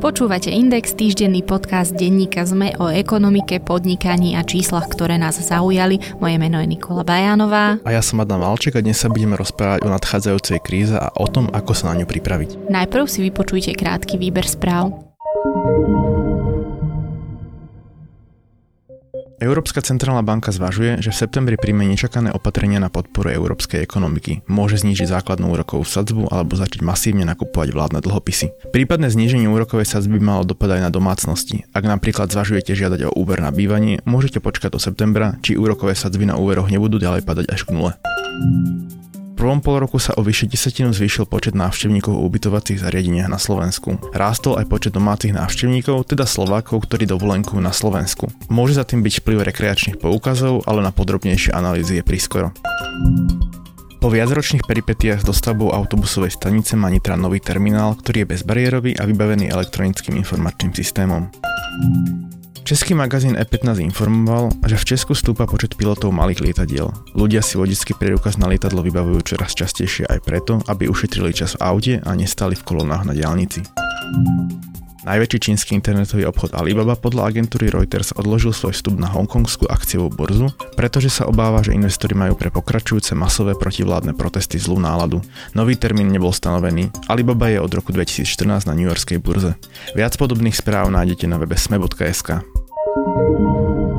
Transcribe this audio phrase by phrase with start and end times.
[0.00, 6.00] Počúvate Index, týždenný podcast denníka ZME o ekonomike, podnikaní a číslach, ktoré nás zaujali.
[6.16, 7.76] Moje meno je Nikola Bajánová.
[7.84, 11.28] A ja som Adam Valček a dnes sa budeme rozprávať o nadchádzajúcej kríze a o
[11.28, 12.72] tom, ako sa na ňu pripraviť.
[12.72, 15.09] Najprv si vypočujte krátky výber správ.
[19.40, 24.44] Európska centrálna banka zvažuje, že v septembri príjme nečakané opatrenia na podporu európskej ekonomiky.
[24.44, 28.52] Môže znížiť základnú úrokovú sadzbu alebo začať masívne nakupovať vládne dlhopisy.
[28.68, 31.64] Prípadné zníženie úrokovej sadzby by malo dopad aj na domácnosti.
[31.72, 36.28] Ak napríklad zvažujete žiadať o úver na bývanie, môžete počkať do septembra, či úrokové sadzby
[36.28, 37.96] na úveroch nebudú ďalej padať až k nule
[39.40, 43.96] prvom pol roku sa o vyššie desatinu zvýšil počet návštevníkov v ubytovacích zariadeniach na Slovensku.
[44.12, 48.28] Rástol aj počet domácich návštevníkov, teda Slovákov, ktorí dovolenkujú na Slovensku.
[48.52, 52.52] Môže za tým byť vplyv rekreačných poukazov, ale na podrobnejšie analýzy je prískoro.
[54.04, 59.08] Po viacročných peripetiách s dostavbou autobusovej stanice má Nitra nový terminál, ktorý je bezbariérový a
[59.08, 61.32] vybavený elektronickým informačným systémom.
[62.64, 66.90] Český magazín E15 informoval, že v Česku stúpa počet pilotov malých lietadiel.
[67.18, 71.62] Ľudia si vodický preukaz na lietadlo vybavujú čoraz častejšie aj preto, aby ušetrili čas v
[71.66, 73.66] aute a nestali v kolonách na diálnici.
[75.00, 80.52] Najväčší čínsky internetový obchod Alibaba podľa agentúry Reuters odložil svoj vstup na hongkongskú akciovú burzu,
[80.76, 85.24] pretože sa obáva, že investori majú pre pokračujúce masové protivládne protesty zlú náladu.
[85.56, 86.92] Nový termín nebol stanovený.
[87.08, 89.56] Alibaba je od roku 2014 na New Yorkskej burze.
[89.96, 92.44] Viac podobných správ nájdete na webe sme.sk.
[92.82, 93.89] Thank you.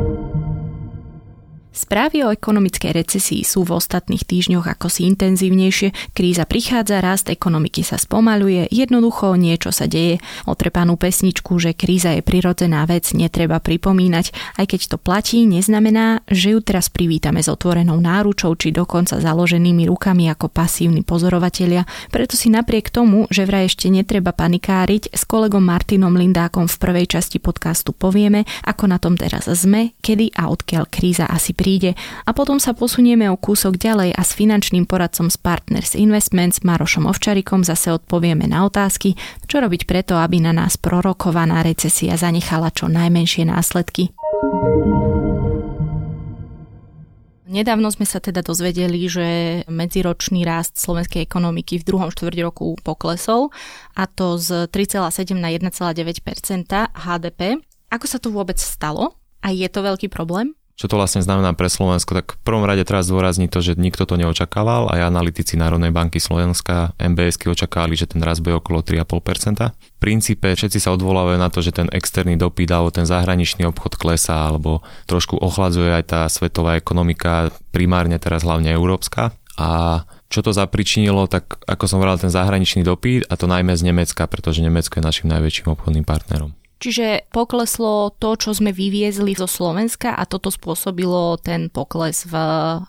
[1.72, 6.12] Správy o ekonomickej recesii sú v ostatných týždňoch ako si intenzívnejšie.
[6.12, 10.20] Kríza prichádza, rast ekonomiky sa spomaluje, jednoducho niečo sa deje.
[10.52, 14.60] Otrepanú pesničku, že kríza je prirodzená vec, netreba pripomínať.
[14.60, 19.88] Aj keď to platí, neznamená, že ju teraz privítame s otvorenou náručou či dokonca založenými
[19.88, 21.88] rukami ako pasívni pozorovatelia.
[22.12, 27.16] Preto si napriek tomu, že vraj ešte netreba panikáriť, s kolegom Martinom Lindákom v prvej
[27.16, 31.94] časti podcastu povieme, ako na tom teraz sme, kedy a odkiaľ kríza asi príde
[32.26, 37.06] a potom sa posunieme o kúsok ďalej a s finančným poradcom z Partners Investments Marošom
[37.06, 39.14] Ovčarikom zase odpovieme na otázky,
[39.46, 44.10] čo robiť preto, aby na nás prorokovaná recesia zanechala čo najmenšie následky.
[47.52, 49.28] Nedávno sme sa teda dozvedeli, že
[49.68, 53.52] medziročný rast slovenskej ekonomiky v druhom štvrť roku poklesol
[53.92, 55.70] a to z 3,7 na 1,9
[56.96, 57.60] HDP.
[57.92, 59.20] Ako sa to vôbec stalo?
[59.44, 60.56] A je to veľký problém?
[60.82, 62.18] Čo to vlastne znamená pre Slovensko?
[62.18, 66.18] Tak v prvom rade teraz zdôrazniť to, že nikto to neočakával, aj analytici Národnej banky
[66.18, 69.78] Slovenska, MBSky očakávali, že ten rast bude okolo 3,5%.
[69.78, 73.94] V princípe všetci sa odvolávajú na to, že ten externý dopyt alebo ten zahraničný obchod
[73.94, 79.38] klesá, alebo trošku ochladzuje aj tá svetová ekonomika, primárne teraz hlavne európska.
[79.62, 80.02] A
[80.34, 84.26] čo to zapričinilo, tak ako som hovoril, ten zahraničný dopyt a to najmä z Nemecka,
[84.26, 86.58] pretože Nemecko je našim najväčším obchodným partnerom.
[86.82, 92.34] Čiže pokleslo to, čo sme vyviezli zo Slovenska a toto spôsobilo ten pokles v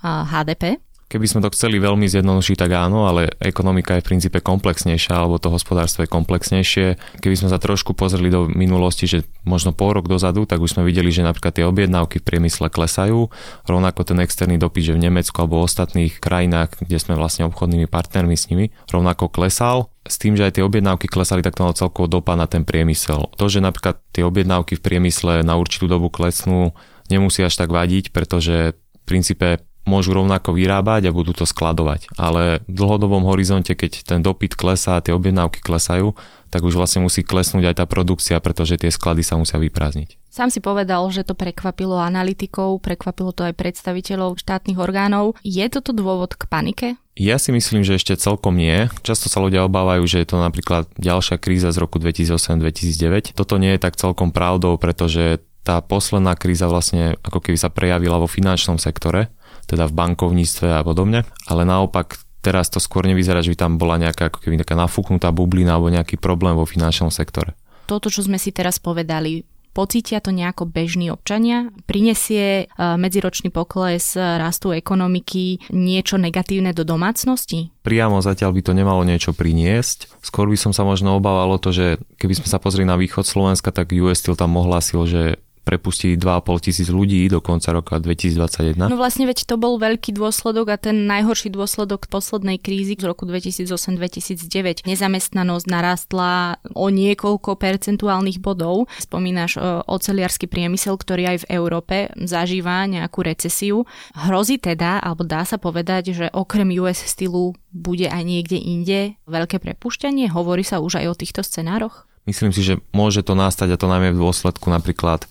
[0.03, 0.81] HDP?
[1.13, 5.37] Keby sme to chceli veľmi zjednodušiť, tak áno, ale ekonomika je v princípe komplexnejšia, alebo
[5.37, 7.21] to hospodárstvo je komplexnejšie.
[7.21, 10.89] Keby sme sa trošku pozreli do minulosti, že možno pol rok dozadu, tak už sme
[10.89, 13.29] videli, že napríklad tie objednávky v priemysle klesajú,
[13.69, 17.93] rovnako ten externý dopyt, že v Nemecku alebo v ostatných krajinách, kde sme vlastne obchodnými
[17.93, 21.77] partnermi s nimi, rovnako klesal s tým, že aj tie objednávky klesali, tak to malo
[21.77, 23.29] celkovo dopad na ten priemysel.
[23.37, 26.73] To, že napríklad tie objednávky v priemysle na určitú dobu klesnú,
[27.13, 32.15] nemusí až tak vadiť, pretože v princípe môžu rovnako vyrábať a budú to skladovať.
[32.15, 36.15] Ale v dlhodobom horizonte, keď ten dopyt klesá a tie objednávky klesajú,
[36.53, 40.21] tak už vlastne musí klesnúť aj tá produkcia, pretože tie sklady sa musia vyprázdniť.
[40.29, 45.37] Sám si povedal, že to prekvapilo analytikov, prekvapilo to aj predstaviteľov štátnych orgánov.
[45.41, 46.87] Je toto dôvod k panike?
[47.17, 48.89] Ja si myslím, že ešte celkom nie.
[49.05, 53.37] Často sa ľudia obávajú, že je to napríklad ďalšia kríza z roku 2008-2009.
[53.37, 58.19] Toto nie je tak celkom pravdou, pretože tá posledná kríza vlastne ako keby sa prejavila
[58.19, 59.29] vo finančnom sektore
[59.67, 63.97] teda v bankovníctve a podobne, ale naopak teraz to skôr nevyzerá, že by tam bola
[63.97, 67.55] nejaká ako keby taká nafúknutá bublina alebo nejaký problém vo finančnom sektore.
[67.87, 71.73] Toto, čo sme si teraz povedali, pocítia to nejako bežní občania?
[71.89, 77.73] Prinesie e, medziročný pokles rastu ekonomiky niečo negatívne do domácnosti?
[77.83, 80.23] Priamo zatiaľ by to nemalo niečo priniesť.
[80.23, 83.27] Skôr by som sa možno obával o to, že keby sme sa pozreli na východ
[83.27, 85.23] Slovenska, tak US Steel tam ohlasil, že
[85.63, 88.91] prepustili 2,5 tisíc ľudí do konca roka 2021.
[88.91, 93.25] No vlastne veď to bol veľký dôsledok a ten najhorší dôsledok poslednej krízy z roku
[93.25, 94.85] 2008-2009.
[94.85, 98.91] Nezamestnanosť narastla o niekoľko percentuálnych bodov.
[98.99, 103.87] Spomínaš e, oceliarský priemysel, ktorý aj v Európe zažíva nejakú recesiu.
[104.19, 109.63] Hrozí teda, alebo dá sa povedať, že okrem US stylu bude aj niekde inde veľké
[109.63, 110.29] prepušťanie?
[110.35, 112.11] Hovorí sa už aj o týchto scenároch?
[112.23, 115.27] Myslím si, že môže to nastať a to najmä v dôsledku napríklad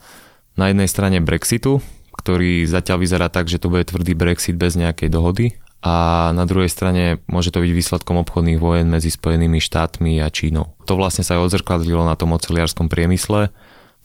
[0.59, 1.79] na jednej strane Brexitu,
[2.15, 6.69] ktorý zatiaľ vyzerá tak, že to bude tvrdý Brexit bez nejakej dohody a na druhej
[6.69, 10.77] strane môže to byť výsledkom obchodných vojen medzi Spojenými štátmi a Čínou.
[10.85, 13.49] To vlastne sa aj odzrkadlilo na tom oceliarskom priemysle,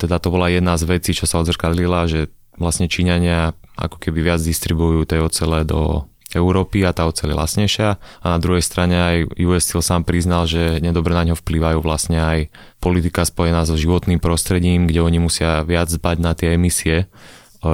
[0.00, 4.40] teda to bola jedna z vecí, čo sa odzrkadlila, že vlastne Číňania ako keby viac
[4.40, 9.16] distribujú tej ocele do Európy a tá oceľ je lasnejšia a na druhej strane aj
[9.42, 12.38] US Steel sám priznal, že nedobre na ňo vplývajú vlastne aj
[12.78, 17.08] politika spojená so životným prostredím, kde oni musia viac zbať na tie emisie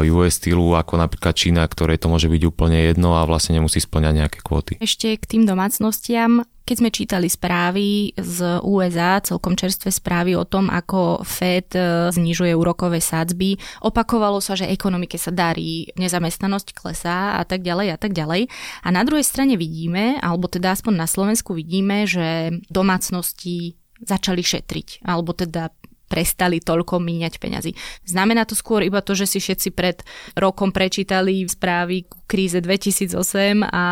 [0.01, 4.15] US Steelu ako napríklad Čína, ktorej to môže byť úplne jedno a vlastne nemusí splňať
[4.17, 4.81] nejaké kvóty.
[4.81, 6.49] Ešte k tým domácnostiam.
[6.63, 12.55] Keď sme čítali správy z USA, celkom čerstvé správy o tom, ako Fed e, znižuje
[12.55, 18.15] úrokové sádzby, opakovalo sa, že ekonomike sa darí, nezamestnanosť klesá a tak ďalej a tak
[18.15, 18.47] ďalej.
[18.87, 25.03] A na druhej strane vidíme, alebo teda aspoň na Slovensku vidíme, že domácnosti začali šetriť,
[25.03, 25.71] alebo teda
[26.13, 27.73] prestali toľko míňať peňazí.
[28.05, 30.05] Znamená to skôr iba to, že si všetci pred
[30.37, 33.85] rokom prečítali správy k kríze 2008 a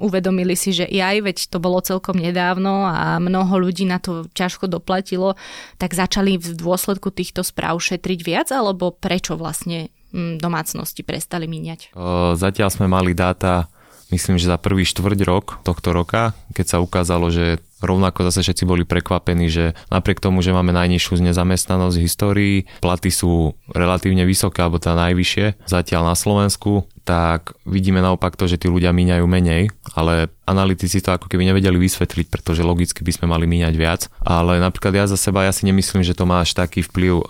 [0.00, 4.72] uvedomili si, že aj veď to bolo celkom nedávno a mnoho ľudí na to ťažko
[4.72, 5.36] doplatilo,
[5.76, 11.92] tak začali v dôsledku týchto správ šetriť viac, alebo prečo vlastne mm, domácnosti prestali míňať?
[12.40, 13.68] Zatiaľ sme mali dáta
[14.12, 18.64] myslím, že za prvý štvrť rok tohto roka, keď sa ukázalo, že rovnako zase všetci
[18.68, 24.60] boli prekvapení, že napriek tomu, že máme najnižšiu nezamestnanosť v histórii, platy sú relatívne vysoké,
[24.60, 29.72] alebo teda najvyššie zatiaľ na Slovensku, tak vidíme naopak to, že tí ľudia míňajú menej,
[29.96, 34.06] ale analytici to ako keby nevedeli vysvetliť, pretože logicky by sme mali míňať viac.
[34.20, 37.24] Ale napríklad ja za seba, ja si nemyslím, že to má až taký vplyv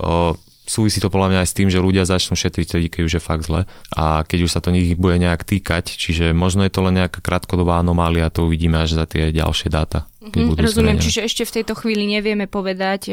[0.71, 3.23] súvisí to podľa mňa aj s tým, že ľudia začnú šetriť vtedy, keď už je
[3.23, 6.87] fakt zle a keď už sa to nich bude nejak týkať, čiže možno je to
[6.87, 10.10] len nejaká krátkodobá anomália, to uvidíme až za tie ďalšie dáta.
[10.21, 11.05] Mm, rozumiem, zverejnené.
[11.09, 13.13] čiže ešte v tejto chvíli nevieme povedať, e,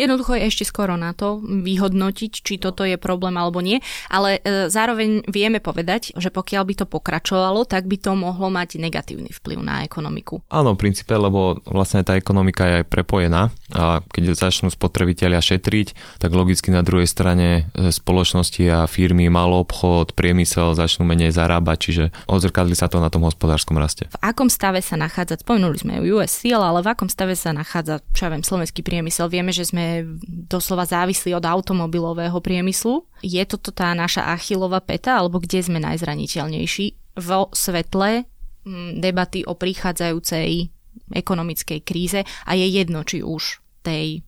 [0.00, 4.72] jednoducho je ešte skoro na to vyhodnotiť, či toto je problém alebo nie, ale e,
[4.72, 9.60] zároveň vieme povedať, že pokiaľ by to pokračovalo, tak by to mohlo mať negatívny vplyv
[9.60, 10.40] na ekonomiku.
[10.48, 16.16] Áno, v princípe, lebo vlastne tá ekonomika je aj prepojená a keď začnú spotrebitelia šetriť,
[16.16, 21.76] tak logicky na druhej strane e, spoločnosti a firmy, malý obchod, priemysel začnú menej zarábať,
[21.76, 24.08] čiže odzrkadli sa to na tom hospodárskom raste.
[24.08, 27.98] V akom stave sa nachádza, spomenuli sme US síl, ale v akom stave sa nachádza,
[28.14, 29.26] čo ja viem, slovenský priemysel?
[29.26, 33.02] Vieme, že sme doslova závislí od automobilového priemyslu.
[33.26, 38.22] Je toto tá naša achilová peta, alebo kde sme najzraniteľnejší vo svetle
[38.62, 40.70] mm, debaty o prichádzajúcej
[41.10, 44.22] ekonomickej kríze a je jedno, či už tej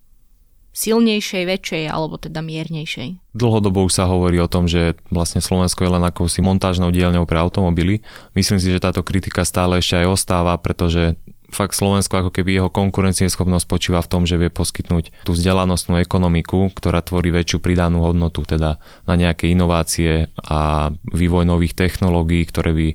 [0.71, 3.35] silnejšej, väčšej alebo teda miernejšej.
[3.35, 7.43] Dlhodobo už sa hovorí o tom, že vlastne Slovensko je len akousi montážnou dielňou pre
[7.43, 8.07] automobily.
[8.39, 11.19] Myslím si, že táto kritika stále ešte aj ostáva, pretože
[11.53, 16.71] fakt Slovensko ako keby jeho konkurencieschopnosť spočíva v tom, že vie poskytnúť tú vzdelanostnú ekonomiku,
[16.73, 22.89] ktorá tvorí väčšiu pridanú hodnotu, teda na nejaké inovácie a vývoj nových technológií, ktoré by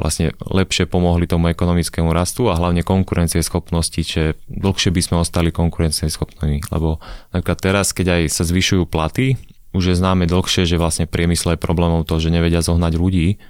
[0.00, 6.64] vlastne lepšie pomohli tomu ekonomickému rastu a hlavne konkurencieschopnosti, čiže dlhšie by sme ostali konkurencieschopní,
[6.72, 6.98] lebo
[7.36, 9.36] napríklad teraz, keď aj sa zvyšujú platy,
[9.72, 13.40] už je známe dlhšie, že vlastne priemysle je problémom to, že nevedia zohnať ľudí.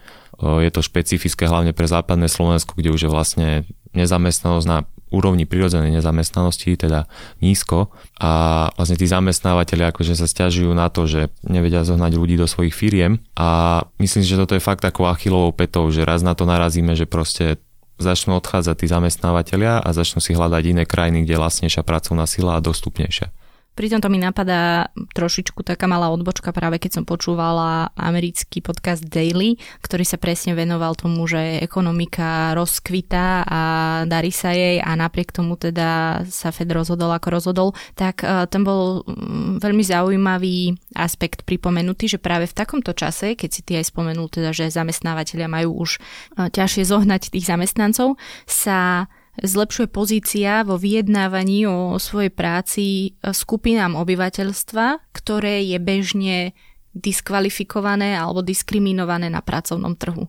[0.43, 3.49] Je to špecifické hlavne pre západné Slovensko, kde už je vlastne
[3.95, 4.83] nezamestnanosť na
[5.13, 7.05] úrovni prirodzenej nezamestnanosti, teda
[7.45, 12.49] nízko a vlastne tí zamestnávateľi akože sa stiažujú na to, že nevedia zohnať ľudí do
[12.49, 16.49] svojich firiem a myslím že toto je fakt takou achilovou petou, že raz na to
[16.49, 17.61] narazíme, že proste
[18.01, 22.57] začnú odchádzať tí zamestnávateľia a začnú si hľadať iné krajiny, kde je vlastnejšia pracovná sila
[22.57, 23.29] a dostupnejšia.
[23.73, 29.57] Pri tomto mi napadá trošičku taká malá odbočka práve keď som počúvala americký podcast Daily,
[29.81, 33.61] ktorý sa presne venoval tomu, že ekonomika rozkvita a
[34.05, 38.61] darí sa jej a napriek tomu teda sa Fed rozhodol ako rozhodol, tak uh, ten
[38.61, 43.89] bol um, veľmi zaujímavý aspekt pripomenutý, že práve v takomto čase, keď si ty aj
[43.89, 49.09] spomenul teda, že zamestnávateľia majú už uh, ťažšie zohnať tých zamestnancov, sa
[49.41, 56.53] zlepšuje pozícia vo vyjednávaní o svojej práci e, skupinám obyvateľstva, ktoré je bežne
[56.93, 60.29] diskvalifikované alebo diskriminované na pracovnom trhu.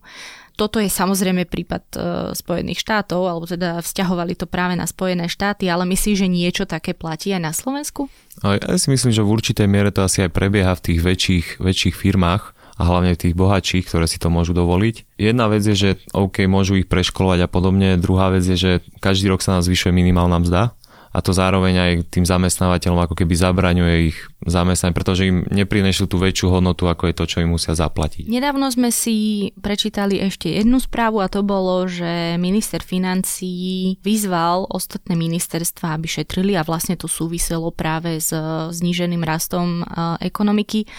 [0.54, 1.98] Toto je samozrejme prípad e,
[2.32, 6.96] Spojených štátov, alebo teda vzťahovali to práve na Spojené štáty, ale myslíš, že niečo také
[6.96, 8.08] platí aj na Slovensku?
[8.40, 11.94] Ja si myslím, že v určitej miere to asi aj prebieha v tých väčších, väčších
[11.98, 15.18] firmách, a hlavne tých bohatších, ktoré si to môžu dovoliť.
[15.18, 17.94] Jedna vec je, že OK, môžu ich preškolovať a podobne.
[17.94, 20.74] Druhá vec je, že každý rok sa nás zvyšuje minimálna mzda
[21.14, 26.18] a to zároveň aj tým zamestnávateľom ako keby zabraňuje ich zamestnať, pretože im neprinešú tú
[26.18, 28.26] väčšiu hodnotu, ako je to, čo im musia zaplatiť.
[28.26, 35.14] Nedávno sme si prečítali ešte jednu správu a to bolo, že minister financií vyzval ostatné
[35.14, 38.34] ministerstva, aby šetrili a vlastne to súviselo práve s
[38.74, 39.86] zníženým rastom
[40.18, 40.90] ekonomiky.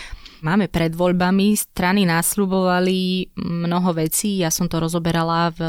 [0.44, 5.62] Máme pred voľbami, strany násľubovali mnoho vecí, ja som to rozoberala v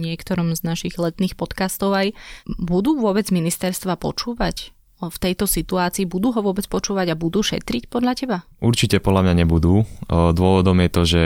[0.00, 2.16] niektorom z našich letných podcastov aj.
[2.46, 4.72] Budú vôbec ministerstva počúvať?
[5.00, 8.38] v tejto situácii budú ho vôbec počúvať a budú šetriť podľa teba?
[8.60, 9.88] Určite podľa mňa nebudú.
[10.12, 11.22] Dôvodom je to, že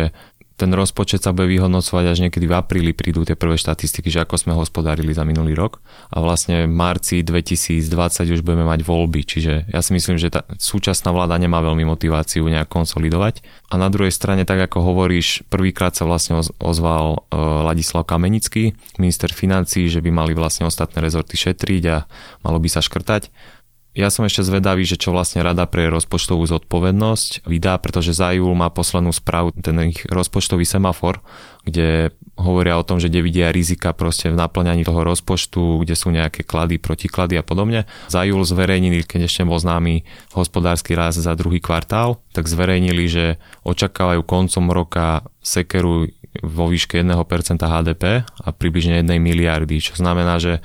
[0.54, 4.38] ten rozpočet sa bude vyhodnocovať až niekedy v apríli prídu tie prvé štatistiky, že ako
[4.38, 5.82] sme hospodárili za minulý rok.
[6.14, 7.82] A vlastne v marci 2020
[8.30, 12.46] už budeme mať voľby, čiže ja si myslím, že tá súčasná vláda nemá veľmi motiváciu
[12.46, 13.42] nejak konsolidovať.
[13.70, 17.34] A na druhej strane, tak ako hovoríš, prvýkrát sa vlastne ozval e,
[17.66, 22.06] Ladislav Kamenický, minister financí, že by mali vlastne ostatné rezorty šetriť a
[22.46, 23.53] malo by sa škrtať
[23.94, 28.50] ja som ešte zvedavý, že čo vlastne Rada pre rozpočtovú zodpovednosť vydá, pretože za júl
[28.58, 31.22] má poslednú správu ten ich rozpočtový semafor,
[31.62, 36.10] kde hovoria o tom, že kde vidia rizika proste v naplňaní toho rozpočtu, kde sú
[36.10, 37.86] nejaké klady, protiklady a podobne.
[38.10, 40.02] Za júl zverejnili, keď ešte bol známy
[40.34, 43.24] hospodársky rast za druhý kvartál, tak zverejnili, že
[43.62, 46.10] očakávajú koncom roka sekeru
[46.42, 50.58] vo výške 1% HDP a približne 1 miliardy, čo znamená, že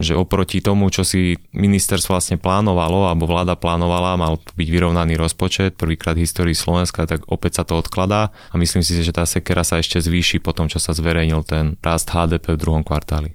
[0.00, 5.76] že oproti tomu, čo si ministerstvo vlastne plánovalo, alebo vláda plánovala, mal byť vyrovnaný rozpočet,
[5.76, 8.32] prvýkrát v histórii Slovenska, tak opäť sa to odkladá.
[8.52, 11.76] A myslím si, že tá sekera sa ešte zvýši po tom, čo sa zverejnil ten
[11.80, 13.34] rast HDP v druhom kvartáli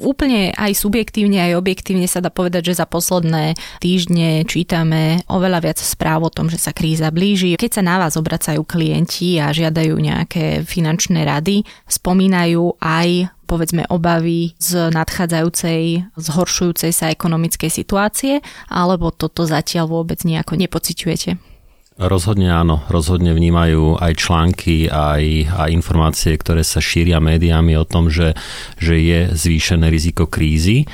[0.00, 5.78] úplne aj subjektívne, aj objektívne sa dá povedať, že za posledné týždne čítame oveľa viac
[5.80, 7.58] správ o tom, že sa kríza blíži.
[7.58, 14.56] Keď sa na vás obracajú klienti a žiadajú nejaké finančné rady, spomínajú aj povedzme obavy
[14.56, 18.40] z nadchádzajúcej, zhoršujúcej sa ekonomickej situácie,
[18.72, 21.51] alebo toto zatiaľ vôbec nejako nepociťujete?
[22.00, 28.08] Rozhodne áno, rozhodne vnímajú aj články, aj, aj informácie, ktoré sa šíria médiami o tom,
[28.08, 28.32] že,
[28.80, 30.88] že je zvýšené riziko krízy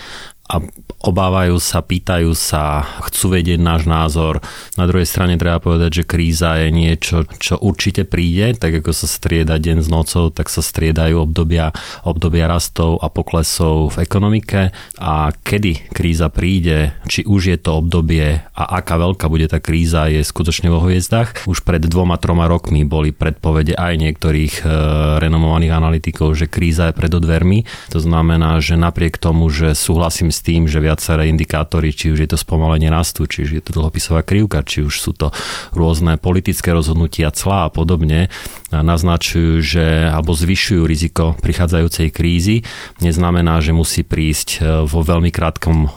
[0.49, 0.65] a
[0.99, 4.43] obávajú sa, pýtajú sa, chcú vedieť náš názor.
[4.75, 9.07] Na druhej strane treba povedať, že kríza je niečo, čo určite príde, tak ako sa
[9.07, 11.71] strieda deň s nocou, tak sa striedajú obdobia,
[12.03, 18.43] obdobia rastov a poklesov v ekonomike a kedy kríza príde, či už je to obdobie
[18.43, 21.45] a aká veľká bude tá kríza je skutočne vo hviezdach.
[21.47, 24.71] Už pred dvoma, troma rokmi boli predpovede aj niektorých e,
[25.23, 27.69] renomovaných analytikov, že kríza je pred dvermi.
[27.95, 32.39] To znamená, že napriek tomu, že súhlasím tým, že viaceré indikátory, či už je to
[32.39, 35.35] spomalenie rastu, či už je to dlhopisová krivka, či už sú to
[35.75, 38.29] rôzne politické rozhodnutia clá a podobne,
[38.71, 42.57] naznačujú, že alebo zvyšujú riziko prichádzajúcej krízy,
[43.01, 45.89] neznamená, že musí prísť e, vo veľmi krátkom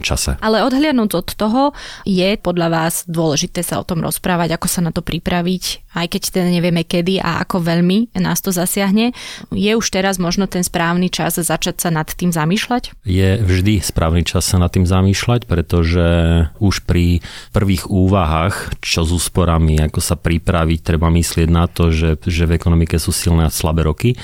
[0.00, 0.40] čase.
[0.40, 1.62] Ale odhliadnúť od toho,
[2.08, 6.22] je podľa vás dôležité sa o tom rozprávať, ako sa na to pripraviť, aj keď
[6.32, 9.12] teda nevieme kedy a ako veľmi nás to zasiahne.
[9.52, 12.96] Je už teraz možno ten správny čas začať sa nad tým zamýšľať?
[13.04, 16.06] Je vždy správny čas sa nad tým zamýšľať, pretože
[16.58, 17.20] už pri
[17.52, 22.56] prvých úvahách, čo s úsporami, ako sa pripraviť, treba myslieť na to, že že v
[22.56, 24.16] ekonomike sú silné a slabé roky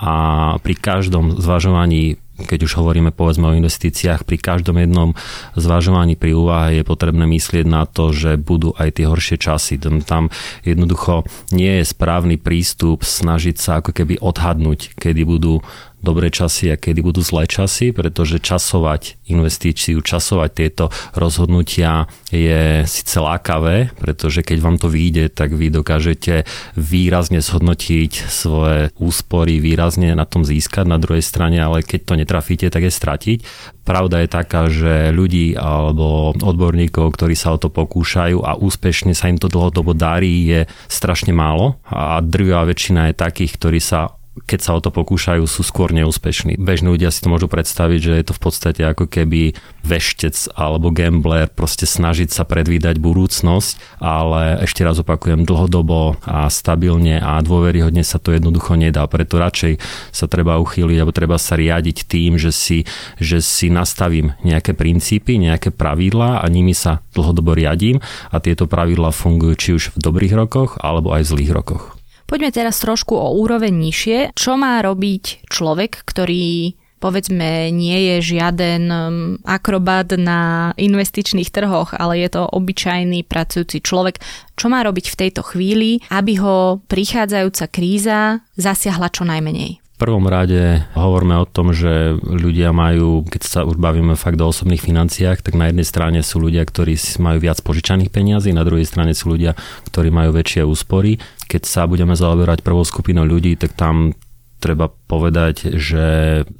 [0.00, 0.12] a
[0.58, 5.14] pri každom zvažovaní keď už hovoríme povedzme o investíciách, pri každom jednom
[5.54, 9.78] zvažovaní pri úvahe je potrebné myslieť na to, že budú aj tie horšie časy.
[10.02, 10.32] Tam
[10.66, 15.62] jednoducho nie je správny prístup snažiť sa ako keby odhadnúť, kedy budú
[16.02, 23.16] dobré časy a kedy budú zlé časy, pretože časovať investíciu, časovať tieto rozhodnutia je síce
[23.16, 26.44] lákavé, pretože keď vám to vyjde, tak vy dokážete
[26.74, 32.66] výrazne zhodnotiť svoje úspory, výrazne na tom získať na druhej strane, ale keď to netrafíte,
[32.68, 33.38] tak je stratiť.
[33.82, 39.30] Pravda je taká, že ľudí alebo odborníkov, ktorí sa o to pokúšajú a úspešne sa
[39.30, 44.60] im to dlhodobo darí, je strašne málo a drvivá väčšina je takých, ktorí sa keď
[44.64, 46.56] sa o to pokúšajú, sú skôr neúspešní.
[46.56, 49.52] Bežní ľudia si to môžu predstaviť, že je to v podstate ako keby
[49.84, 57.20] veštec alebo gambler, proste snažiť sa predvídať budúcnosť, ale ešte raz opakujem, dlhodobo a stabilne
[57.20, 59.04] a dôveryhodne sa to jednoducho nedá.
[59.04, 59.76] Preto radšej
[60.08, 62.88] sa treba uchýliť alebo treba sa riadiť tým, že si,
[63.20, 68.00] že si nastavím nejaké princípy, nejaké pravidlá a nimi sa dlhodobo riadím
[68.32, 72.01] a tieto pravidlá fungujú či už v dobrých rokoch alebo aj v zlých rokoch.
[72.26, 74.18] Poďme teraz trošku o úroveň nižšie.
[74.36, 79.02] Čo má robiť človek, ktorý povedzme nie je žiaden um,
[79.42, 84.22] akrobat na investičných trhoch, ale je to obyčajný pracujúci človek.
[84.54, 89.82] Čo má robiť v tejto chvíli, aby ho prichádzajúca kríza zasiahla čo najmenej?
[89.82, 94.50] V prvom rade hovoríme o tom, že ľudia majú, keď sa už bavíme fakt o
[94.50, 98.82] osobných financiách, tak na jednej strane sú ľudia, ktorí majú viac požičaných peniazí, na druhej
[98.82, 99.54] strane sú ľudia,
[99.86, 101.22] ktorí majú väčšie úspory.
[101.52, 104.16] Keď sa budeme zaoberať prvou skupinou ľudí, tak tam
[104.62, 106.06] treba povedať, že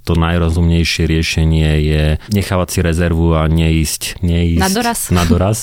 [0.02, 2.04] to najrozumnejšie riešenie je
[2.34, 4.98] nechávať si rezervu a neísť, neísť na doraz.
[5.22, 5.58] na doraz.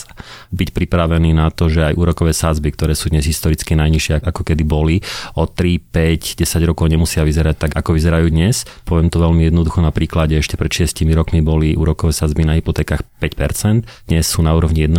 [0.55, 4.63] Byť pripravený na to, že aj úrokové sázby, ktoré sú dnes historicky najnižšie, ako kedy
[4.63, 5.03] boli,
[5.35, 8.63] o 3, 5, 10 rokov nemusia vyzerať tak, ako vyzerajú dnes.
[8.87, 10.39] Poviem to veľmi jednoducho na príklade.
[10.39, 14.95] Ešte pred 6 rokmi boli úrokové sázby na hypotékach 5%, dnes sú na úrovni 1%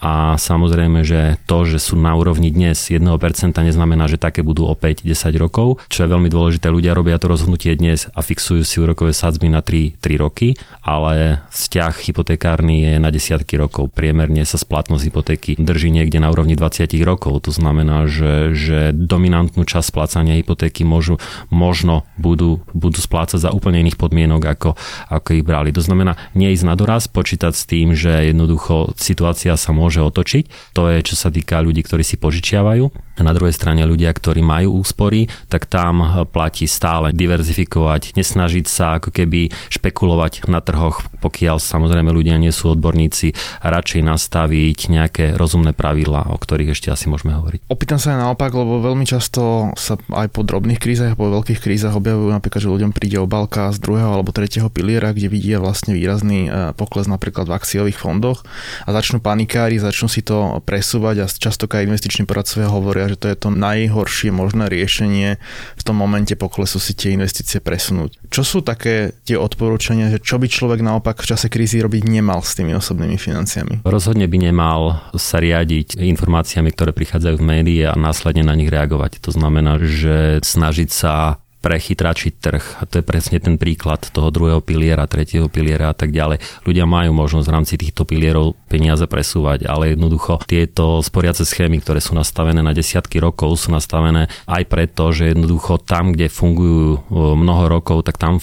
[0.00, 3.04] a samozrejme, že to, že sú na úrovni dnes 1%
[3.52, 7.74] neznamená, že také budú o 5-10 rokov, čo je veľmi dôležité ľudia robia to rozhodnutie
[7.74, 10.54] dnes a fixujú si úrokové sadzby na 3, 3 roky,
[10.86, 13.90] ale vzťah hypotekárny je na desiatky rokov.
[13.90, 17.50] Priemerne sa splatnosť hypotéky drží niekde na úrovni 20 rokov.
[17.50, 21.18] To znamená, že, že dominantnú časť splácania hypotéky môžu,
[21.50, 24.70] možno budú, budú splácať za úplne iných podmienok, ako,
[25.10, 25.74] ako ich brali.
[25.74, 30.74] To znamená, neísť na doraz, počítať s tým, že jednoducho situácia sa môže otočiť.
[30.78, 33.09] To je, čo sa týka ľudí, ktorí si požičiavajú.
[33.20, 39.12] Na druhej strane ľudia, ktorí majú úspory, tak tam platí stále diverzifikovať, nesnažiť sa ako
[39.12, 45.76] keby špekulovať na trhoch, pokiaľ samozrejme ľudia nie sú odborníci, a radšej nastaviť nejaké rozumné
[45.76, 47.68] pravidlá, o ktorých ešte asi môžeme hovoriť.
[47.68, 51.94] Opýtam sa aj naopak, lebo veľmi často sa aj po drobných krízach, po veľkých krízach
[51.96, 56.48] objavujú napríklad, že ľuďom príde obalka z druhého alebo tretieho piliera, kde vidia vlastne výrazný
[56.48, 58.46] e, pokles napríklad v akciových fondoch
[58.86, 63.36] a začnú panikári, začnú si to presúvať a častokrát investiční poradcovia hovoria, že to je
[63.36, 65.42] to najhoršie možné riešenie
[65.74, 68.16] v tom momente poklesu si tie investície presunúť.
[68.30, 72.40] Čo sú také tie odporúčania, že čo by človek naopak v čase krízy robiť nemal
[72.46, 73.82] s tými osobnými financiami?
[73.82, 79.18] Rozhodne by nemal sa riadiť informáciami, ktoré prichádzajú v médii a následne na nich reagovať.
[79.26, 82.64] To znamená, že snažiť sa prechytračiť trh.
[82.80, 86.40] A to je presne ten príklad toho druhého piliera, tretieho piliera a tak ďalej.
[86.64, 92.00] Ľudia majú možnosť v rámci týchto pilierov peniaze presúvať, ale jednoducho tieto sporiace schémy, ktoré
[92.00, 97.68] sú nastavené na desiatky rokov, sú nastavené aj preto, že jednoducho tam, kde fungujú mnoho
[97.68, 98.40] rokov, tak tam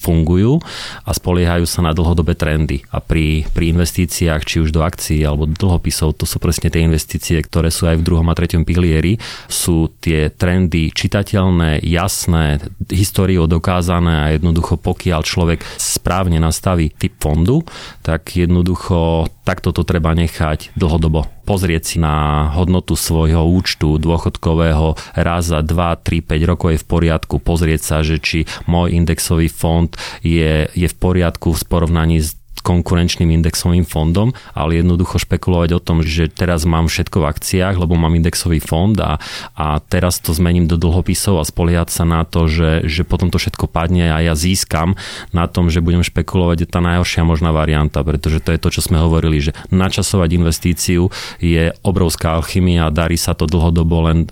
[0.00, 0.64] fungujú
[1.04, 2.80] a spoliehajú sa na dlhodobé trendy.
[2.88, 6.80] A pri, pri investíciách, či už do akcií alebo do dlhopisov, to sú presne tie
[6.80, 13.44] investície, ktoré sú aj v druhom a treťom pilieri, sú tie trendy čitateľné, jasné, históriou
[13.44, 17.60] dokázané a jednoducho pokiaľ človek správne nastaví typ fondu,
[18.00, 21.26] tak jednoducho takto to treba nechať dlhodobo.
[21.42, 26.86] Pozrieť si na hodnotu svojho účtu dôchodkového raz za 2, 3, 5 rokov je v
[26.86, 27.42] poriadku.
[27.42, 29.90] Pozrieť sa, že či môj indexový fond
[30.22, 36.04] je, je v poriadku v porovnaní s konkurenčným indexovým fondom, ale jednoducho špekulovať o tom,
[36.04, 39.18] že teraz mám všetko v akciách, lebo mám indexový fond a,
[39.56, 43.40] a teraz to zmením do dlhopisov a spoliehať sa na to, že, že potom to
[43.40, 44.94] všetko padne a ja získam
[45.34, 48.84] na tom, že budem špekulovať, je tá najhoršia možná varianta, pretože to je to, čo
[48.84, 51.08] sme hovorili, že načasovať investíciu
[51.40, 54.28] je obrovská alchymia a darí sa to dlhodobo len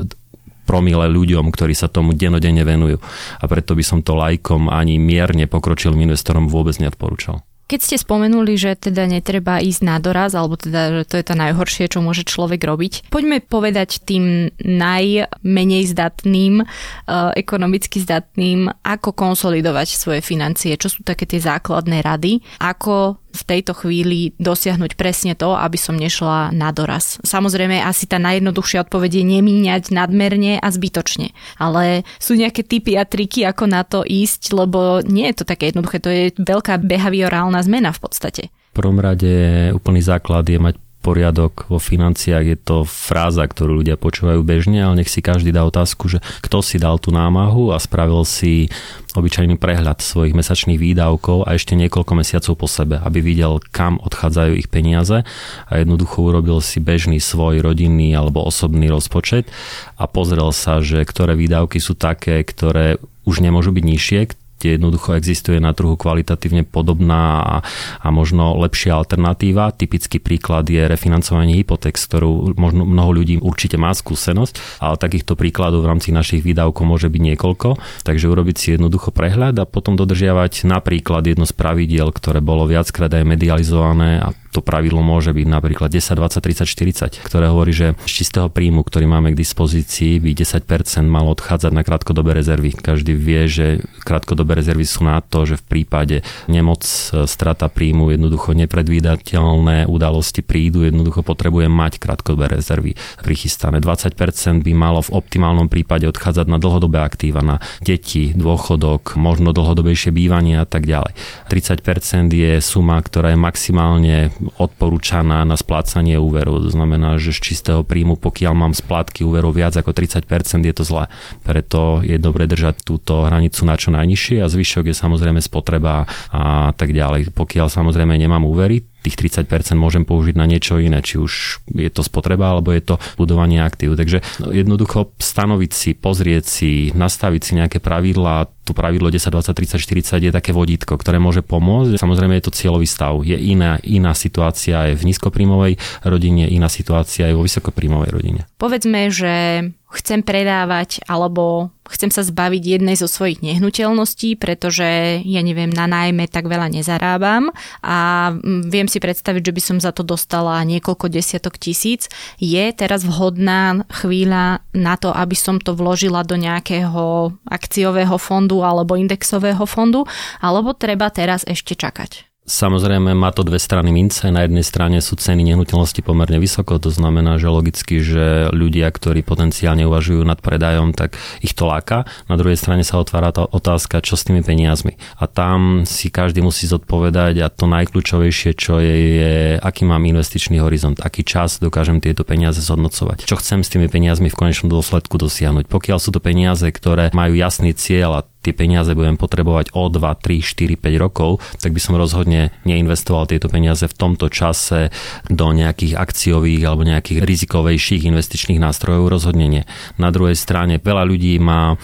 [0.69, 3.01] promile ľuďom, ktorí sa tomu denodene venujú.
[3.41, 7.41] A preto by som to lajkom ani mierne pokročilým investorom vôbec neodporúčal.
[7.69, 11.35] Keď ste spomenuli, že teda netreba ísť na doraz, alebo teda, že to je to
[11.37, 19.89] najhoršie, čo môže človek robiť, poďme povedať tým najmenej zdatným, uh, ekonomicky zdatným, ako konsolidovať
[19.93, 25.55] svoje financie, čo sú také tie základné rady, ako v tejto chvíli dosiahnuť presne to,
[25.55, 27.23] aby som nešla na doraz.
[27.23, 31.31] Samozrejme, asi tá najjednoduchšia odpoveď je nemíňať nadmerne a zbytočne.
[31.63, 35.71] Ale sú nejaké typy a triky, ako na to ísť, lebo nie je to také
[35.71, 38.43] jednoduché, to je veľká behaviorálna zmena v podstate.
[38.75, 40.75] V prvom rade úplný základ je mať
[41.09, 42.45] poriadok vo financiách.
[42.45, 46.61] Je to fráza, ktorú ľudia počúvajú bežne, ale nech si každý dá otázku, že kto
[46.61, 48.69] si dal tú námahu a spravil si
[49.17, 54.53] obyčajný prehľad svojich mesačných výdavkov a ešte niekoľko mesiacov po sebe, aby videl, kam odchádzajú
[54.61, 55.25] ich peniaze
[55.65, 59.49] a jednoducho urobil si bežný svoj rodinný alebo osobný rozpočet
[59.97, 64.21] a pozrel sa, že ktoré výdavky sú také, ktoré už nemôžu byť nižšie,
[64.59, 67.57] kde jednoducho existuje na trhu kvalitatívne podobná a,
[68.03, 69.71] a možno lepšia alternatíva.
[69.73, 75.39] Typický príklad je refinancovanie hypoték, s ktorou možno mnoho ľudí určite má skúsenosť, ale takýchto
[75.39, 79.95] príkladov v rámci našich výdavkov môže byť niekoľko, takže urobiť si jednoducho prehľad a potom
[79.95, 85.47] dodržiavať napríklad jedno z pravidiel, ktoré bolo viackrát aj medializované a to pravidlo môže byť
[85.47, 90.21] napríklad 10, 20, 30, 40, ktoré hovorí, že z čistého príjmu, ktorý máme k dispozícii,
[90.21, 92.73] by 10% malo odchádzať na krátkodobé rezervy.
[92.73, 93.67] Každý vie, že
[94.03, 100.41] krátkodobé rezervy sú na to, že v prípade nemoc, e, strata príjmu, jednoducho nepredvídateľné udalosti
[100.41, 103.85] prídu, jednoducho potrebujem mať krátkodobé rezervy prichystané.
[103.85, 110.11] 20% by malo v optimálnom prípade odchádzať na dlhodobé aktíva, na deti, dôchodok, možno dlhodobejšie
[110.11, 111.13] bývanie a tak ďalej.
[111.53, 114.17] 30% je suma, ktorá je maximálne
[114.59, 116.63] odporúčaná na splácanie úverov.
[116.63, 120.25] To znamená, že z čistého príjmu, pokiaľ mám splátky úverov viac ako 30%,
[120.65, 121.11] je to zlé.
[121.43, 126.71] Preto je dobre držať túto hranicu na čo najnižšie a zvyšok je samozrejme spotreba a
[126.75, 127.35] tak ďalej.
[127.35, 132.05] Pokiaľ samozrejme nemám úvery, tých 30% môžem použiť na niečo iné, či už je to
[132.05, 133.97] spotreba, alebo je to budovanie aktív.
[133.97, 134.21] Takže
[134.53, 140.29] jednoducho stanoviť si, pozrieť si, nastaviť si nejaké pravidlá, to pravidlo 10, 20, 30, 40
[140.29, 141.97] je také vodítko, ktoré môže pomôcť.
[141.97, 143.25] Samozrejme je to cieľový stav.
[143.25, 148.41] Je iná, iná situácia aj v nízkoprímovej rodine, iná situácia aj vo vysokoprímovej rodine.
[148.61, 155.73] Povedzme, že chcem predávať alebo chcem sa zbaviť jednej zo svojich nehnuteľností, pretože ja neviem,
[155.73, 157.49] na nájme tak veľa nezarábam
[157.81, 158.31] a
[158.69, 162.13] viem si predstaviť, že by som za to dostala niekoľko desiatok tisíc.
[162.37, 169.01] Je teraz vhodná chvíľa na to, aby som to vložila do nejakého akciového fondu alebo
[169.01, 170.05] indexového fondu,
[170.45, 172.28] alebo treba teraz ešte čakať?
[172.49, 174.25] Samozrejme má to dve strany mince.
[174.33, 179.21] Na jednej strane sú ceny nehnuteľnosti pomerne vysoko, to znamená, že logicky, že ľudia, ktorí
[179.21, 182.09] potenciálne uvažujú nad predajom, tak ich to láka.
[182.25, 184.97] Na druhej strane sa otvára tá otázka, čo s tými peniazmi.
[185.21, 190.65] A tam si každý musí zodpovedať a to najkľúčovejšie, čo je, je aký mám investičný
[190.65, 193.29] horizont, aký čas dokážem tieto peniaze zhodnocovať.
[193.29, 195.69] Čo chcem s tými peniazmi v konečnom dôsledku dosiahnuť.
[195.69, 200.01] Pokiaľ sú to peniaze, ktoré majú jasný cieľ a tie peniaze budem potrebovať o 2,
[200.01, 204.89] 3, 4, 5 rokov, tak by som rozhodne neinvestoval tieto peniaze v tomto čase
[205.29, 209.63] do nejakých akciových alebo nejakých rizikovejších investičných nástrojov, rozhodne nie.
[210.01, 211.77] Na druhej strane veľa ľudí má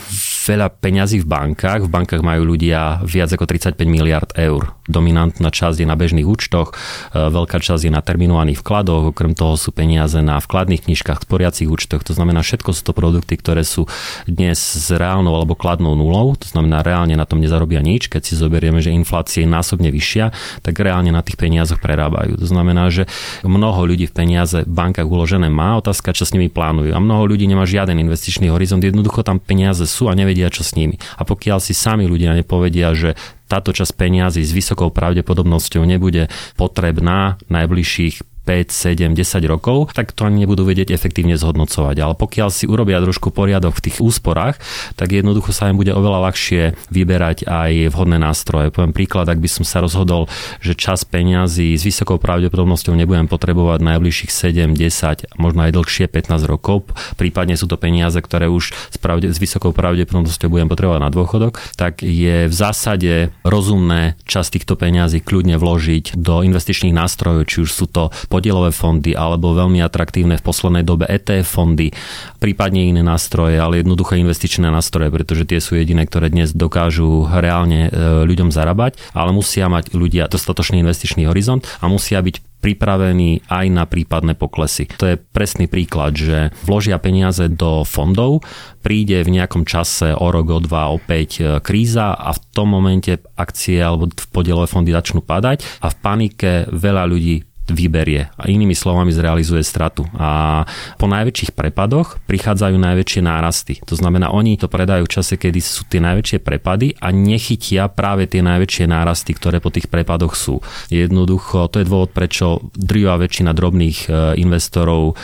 [0.45, 1.85] veľa peňazí v bankách.
[1.85, 4.73] V bankách majú ľudia viac ako 35 miliard eur.
[4.85, 9.57] Dominantná časť je na bežných účtoch, e, veľká časť je na terminovaných vkladoch, okrem toho
[9.57, 12.05] sú peniaze na vkladných knižkách, sporiacich účtoch.
[12.05, 13.89] To znamená, všetko sú to produkty, ktoré sú
[14.29, 18.07] dnes s reálnou alebo kladnou nulou znamená reálne na tom nezarobia nič.
[18.07, 20.31] Keď si zoberieme, že inflácia je násobne vyššia,
[20.63, 22.39] tak reálne na tých peniazoch prerábajú.
[22.39, 23.11] To znamená, že
[23.43, 26.95] mnoho ľudí v peniaze v bankách uložené má, otázka, čo s nimi plánujú.
[26.95, 30.79] A mnoho ľudí nemá žiaden investičný horizont, jednoducho tam peniaze sú a nevedia, čo s
[30.79, 31.03] nimi.
[31.19, 33.19] A pokiaľ si sami ľudia nepovedia, že
[33.51, 40.29] táto časť peniazy s vysokou pravdepodobnosťou nebude potrebná najbližších 5, 7, 10 rokov, tak to
[40.29, 41.97] ani nebudú vedieť efektívne zhodnocovať.
[41.99, 44.61] Ale pokiaľ si urobia trošku poriadok v tých úsporách,
[44.95, 48.69] tak jednoducho sa im bude oveľa ľahšie vyberať aj vhodné nástroje.
[48.69, 50.29] Poviem príklad, ak by som sa rozhodol,
[50.61, 56.45] že čas peňazí s vysokou pravdepodobnosťou nebudem potrebovať najbližších 7, 10, možno aj dlhšie 15
[56.45, 56.85] rokov,
[57.17, 61.57] prípadne sú to peniaze, ktoré už s, pravde, s vysokou pravdepodobnosťou budem potrebovať na dôchodok,
[61.81, 67.71] tak je v zásade rozumné čas týchto peňazí kľudne vložiť do investičných nástrojov, či už
[67.73, 71.95] sú to podielové fondy alebo veľmi atraktívne v poslednej dobe ETF fondy,
[72.43, 77.87] prípadne iné nástroje, ale jednoduché investičné nástroje, pretože tie sú jediné, ktoré dnes dokážu reálne
[77.87, 77.91] e,
[78.27, 83.85] ľuďom zarábať, ale musia mať ľudia dostatočný investičný horizont a musia byť pripravení aj na
[83.85, 84.89] prípadné poklesy.
[84.97, 88.41] To je presný príklad, že vložia peniaze do fondov,
[88.81, 92.73] príde v nejakom čase o rok, o dva, o päť e, kríza a v tom
[92.73, 98.77] momente akcie alebo podielové fondy začnú padať a v panike veľa ľudí vyberie a inými
[98.77, 100.05] slovami zrealizuje stratu.
[100.21, 100.63] A
[101.01, 103.75] po najväčších prepadoch prichádzajú najväčšie nárasty.
[103.89, 108.29] To znamená, oni to predajú v čase, kedy sú tie najväčšie prepady a nechytia práve
[108.29, 110.61] tie najväčšie nárasty, ktoré po tých prepadoch sú.
[110.93, 114.09] Jednoducho, to je dôvod, prečo drvivá väčšina drobných e,
[114.41, 115.15] investorov e,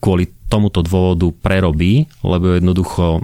[0.00, 3.22] kvôli tomuto dôvodu prerobí, lebo jednoducho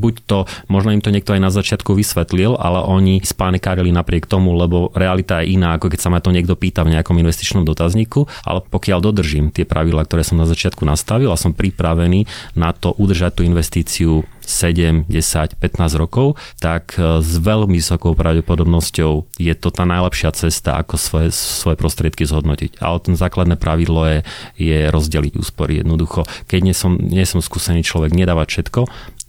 [0.00, 0.38] buď to,
[0.72, 5.44] možno im to niekto aj na začiatku vysvetlil, ale oni spánikárili napriek tomu, lebo realita
[5.44, 8.98] je iná, ako keď sa ma to niekto pýta v nejakom investičnom dotazníku, ale pokiaľ
[9.04, 13.42] dodržím tie pravidla, ktoré som na začiatku nastavil a som pripravený na to udržať tú
[13.44, 20.30] investíciu 7, 10, 15 rokov, tak e, s veľmi vysokou pravdepodobnosťou je to tá najlepšia
[20.36, 22.78] cesta, ako svoje, svoje prostriedky zhodnotiť.
[22.80, 24.18] Ale ten základné pravidlo je,
[24.60, 25.80] je rozdeliť úspory.
[25.80, 28.80] Jednoducho, keď nie som, nie som skúsený človek, nedávať všetko,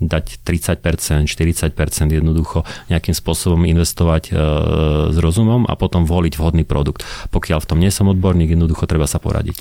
[0.01, 1.71] dať 30%, 40%,
[2.12, 4.31] jednoducho nejakým spôsobom investovať e,
[5.12, 7.08] s rozumom a potom voliť vhodný produkt.
[7.31, 9.55] Pokiaľ v tom nie som odborník, jednoducho treba sa poradiť.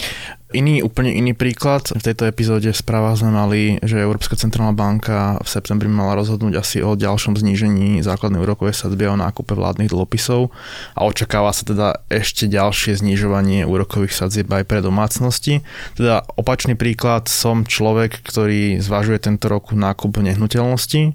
[0.55, 1.91] Iný, úplne iný príklad.
[1.91, 6.55] V tejto epizóde v správach sme mali, že Európska centrálna banka v septembri mala rozhodnúť
[6.63, 10.55] asi o ďalšom znížení základnej úrokovej sadzby o nákupe vládnych dlhopisov
[10.95, 15.67] a očakáva sa teda ešte ďalšie znižovanie úrokových sadzieb aj pre domácnosti.
[15.99, 21.15] Teda opačný príklad, som človek, ktorý zvažuje tento rok nákup nehnuteľnosti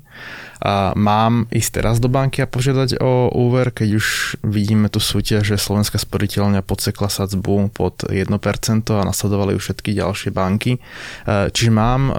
[0.60, 4.08] a mám ísť teraz do banky a požiadať o úver, keď už
[4.44, 8.28] vidíme tu súťaž, že Slovenská sporiteľňa podsekla sadzbu pod 1%
[8.92, 10.76] a nasledovali už všetky ďalšie banky.
[10.76, 10.80] E,
[11.56, 12.14] čiže mám e,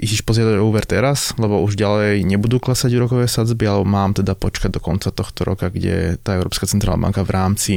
[0.00, 4.32] ísť požiadať o úver teraz, lebo už ďalej nebudú klesať úrokové sadzby, alebo mám teda
[4.32, 7.74] počkať do konca tohto roka, kde tá Európska centrálna banka v rámci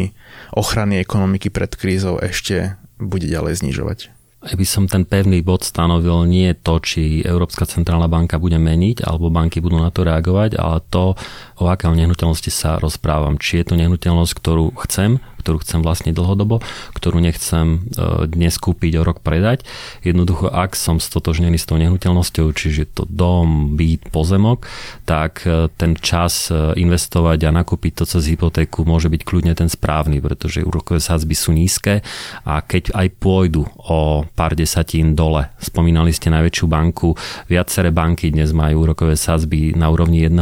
[0.56, 4.21] ochrany ekonomiky pred krízou ešte bude ďalej znižovať.
[4.42, 9.30] By som ten pevný bod stanovil nie to, či Európska centrálna banka bude meniť, alebo
[9.30, 11.14] banky budú na to reagovať, ale to,
[11.62, 13.38] o aké nehnuteľnosti sa rozprávam.
[13.38, 16.62] Či je to nehnuteľnosť, ktorú chcem, ktorú chcem vlastne dlhodobo,
[16.94, 19.66] ktorú nechcem e, dnes kúpiť, o rok predať.
[20.06, 24.70] Jednoducho, ak som stotožnený s tou nehnuteľnosťou, čiže to dom, byt, pozemok,
[25.10, 29.68] tak e, ten čas e, investovať a nakúpiť to cez hypotéku môže byť kľudne ten
[29.68, 32.06] správny, pretože úrokové sázby sú nízke
[32.46, 37.18] a keď aj pôjdu o pár desatín dole, spomínali ste najväčšiu banku,
[37.50, 40.38] viaceré banky dnes majú úrokové sázby na úrovni 1%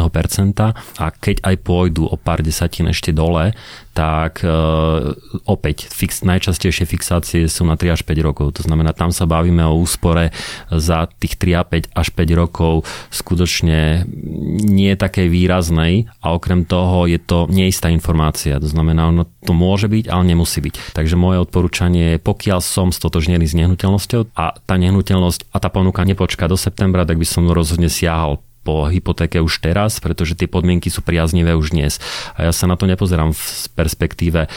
[1.00, 3.54] a keď aj pôjdu o pár desatín ešte dole,
[4.00, 4.52] tak e,
[5.44, 8.56] opäť fix, najčastejšie fixácie sú na 3 až 5 rokov.
[8.56, 10.32] To znamená, tam sa bavíme o úspore
[10.72, 14.08] za tých 3 a 5 až 5 rokov skutočne
[14.64, 18.56] nie takej výraznej a okrem toho je to neistá informácia.
[18.64, 20.96] To znamená, ono to môže byť, ale nemusí byť.
[20.96, 26.08] Takže moje odporúčanie je, pokiaľ som stotožnený s nehnuteľnosťou a tá nehnuteľnosť a tá ponuka
[26.08, 30.94] nepočká do septembra, tak by som rozhodne siahal po hypotéke už teraz, pretože tie podmienky
[30.94, 31.98] sú priaznivé už dnes.
[32.38, 33.42] A ja sa na to nepozerám v
[33.74, 34.50] perspektíve, e,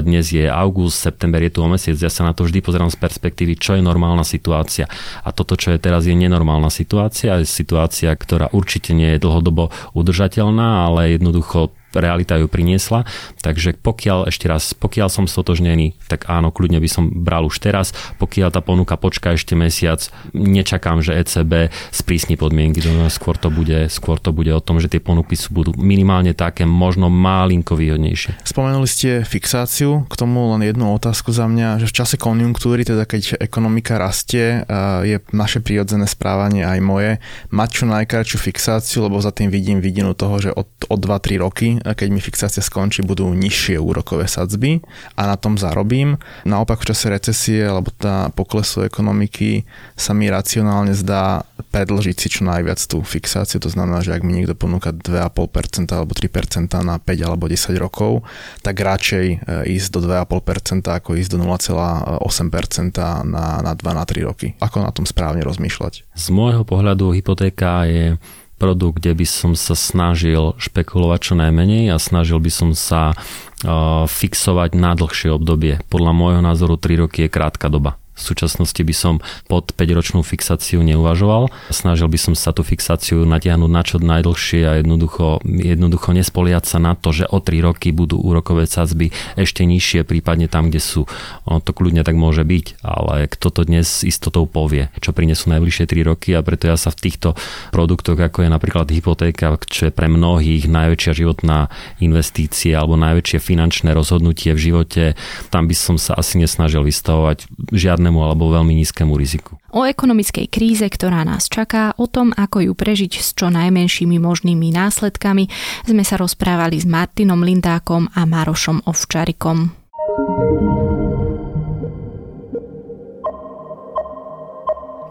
[0.00, 2.96] dnes je august, september je tu o mesiac, ja sa na to vždy pozerám z
[2.96, 4.88] perspektívy, čo je normálna situácia.
[5.20, 9.68] A toto, čo je teraz, je nenormálna situácia, je situácia, ktorá určite nie je dlhodobo
[9.92, 13.06] udržateľná, ale jednoducho realita ju priniesla.
[13.42, 17.92] Takže pokiaľ, ešte raz, pokiaľ som stotožnený, tak áno, kľudne by som bral už teraz.
[18.18, 20.00] Pokiaľ tá ponuka počká ešte mesiac,
[20.34, 22.82] nečakám, že ECB sprísni podmienky.
[23.08, 26.66] Skôr to bude, skôr to bude o tom, že tie ponuky sú, budú minimálne také,
[26.66, 28.44] možno malinko výhodnejšie.
[28.44, 33.04] Spomenuli ste fixáciu, k tomu len jednu otázku za mňa, že v čase konjunktúry, teda
[33.08, 34.64] keď ekonomika rastie,
[35.04, 37.12] je naše prírodzené správanie aj moje,
[37.50, 41.68] mať čo najkračšiu fixáciu, lebo za tým vidím vidinu toho, že od, od 2-3 roky
[41.92, 44.80] keď mi fixácia skončí, budú nižšie úrokové sadzby
[45.20, 46.16] a na tom zarobím.
[46.48, 52.48] Naopak v čase recesie alebo tá poklesu ekonomiky sa mi racionálne zdá predlžiť si čo
[52.48, 53.60] najviac tú fixáciu.
[53.60, 58.24] To znamená, že ak mi niekto ponúka 2,5% alebo 3% na 5 alebo 10 rokov,
[58.62, 59.36] tak radšej e,
[59.74, 64.54] ísť do 2,5% ako ísť do 0,8% na, na 2 na 3 roky.
[64.62, 66.06] Ako na tom správne rozmýšľať?
[66.14, 68.16] Z môjho pohľadu hypotéka je
[68.64, 74.08] produkt, kde by som sa snažil špekulovať čo najmenej a snažil by som sa uh,
[74.08, 75.84] fixovať na dlhšie obdobie.
[75.92, 78.00] Podľa môjho názoru 3 roky je krátka doba.
[78.14, 79.14] V súčasnosti by som
[79.50, 81.50] pod 5-ročnú fixáciu neuvažoval.
[81.74, 86.78] Snažil by som sa tú fixáciu natiahnuť na čo najdlhšie a jednoducho, jednoducho nespoliať sa
[86.78, 91.10] na to, že o 3 roky budú úrokové sadzby ešte nižšie, prípadne tam, kde sú.
[91.50, 95.84] Ono to kľudne tak môže byť, ale kto to dnes istotou povie, čo prinesú najbližšie
[95.90, 97.34] 3 roky a preto ja sa v týchto
[97.74, 103.90] produktoch, ako je napríklad hypotéka, čo je pre mnohých najväčšia životná investícia alebo najväčšie finančné
[103.92, 105.04] rozhodnutie v živote,
[105.50, 109.56] tam by som sa asi nesnažil vystavovať žiadne žiadnemu alebo veľmi nízkemu riziku.
[109.72, 114.68] O ekonomickej kríze, ktorá nás čaká, o tom, ako ju prežiť s čo najmenšími možnými
[114.76, 115.48] následkami,
[115.88, 119.83] sme sa rozprávali s Martinom Lindákom a Marošom Ovčarikom.